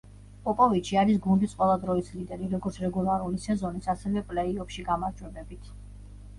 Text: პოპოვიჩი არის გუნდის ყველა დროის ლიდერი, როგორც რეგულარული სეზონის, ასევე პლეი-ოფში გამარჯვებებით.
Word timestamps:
პოპოვიჩი 0.45 0.95
არის 1.01 1.19
გუნდის 1.25 1.53
ყველა 1.59 1.75
დროის 1.83 2.09
ლიდერი, 2.15 2.49
როგორც 2.55 2.81
რეგულარული 2.87 3.45
სეზონის, 3.45 3.93
ასევე 3.97 4.27
პლეი-ოფში 4.33 4.91
გამარჯვებებით. 4.93 5.73